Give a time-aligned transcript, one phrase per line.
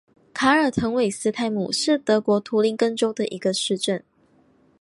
[0.33, 4.03] 卡尔滕韦斯泰姆是德国图林根州的一个市镇。